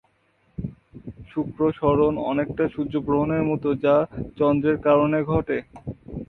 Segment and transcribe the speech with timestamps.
[1.29, 3.95] শুক্র সরণ অনেকটা সূর্য গ্রহণের মত যা
[4.37, 5.57] চন্দ্রের কারণে ঘটে।